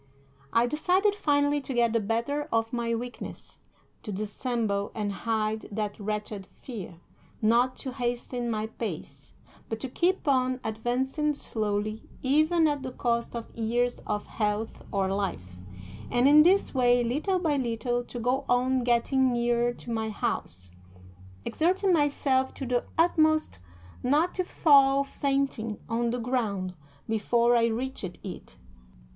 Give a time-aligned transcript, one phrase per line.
[0.51, 3.59] I decided, finally, to get the better of my weakness;
[4.01, 6.95] to dissemble and hide that wretched fear;
[7.39, 9.35] not to hasten my pace,
[9.69, 15.13] but to keep on advancing slowly, even at the cost of years of health or
[15.13, 15.59] life,
[16.09, 20.71] and in this way, little by little, to go on getting nearer to my house,
[21.45, 23.59] exerting myself to the utmost
[24.01, 26.73] not to fall fainting on the ground
[27.07, 28.57] before I reached it.